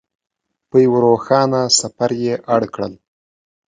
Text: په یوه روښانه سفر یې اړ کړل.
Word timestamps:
په 0.69 0.77
یوه 0.85 0.99
روښانه 1.05 1.61
سفر 1.79 2.09
یې 2.23 2.33
اړ 2.55 2.61
کړل. 2.73 2.93